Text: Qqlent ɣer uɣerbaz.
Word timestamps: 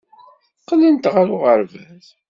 Qqlent 0.61 1.09
ɣer 1.13 1.27
uɣerbaz. 1.35 2.05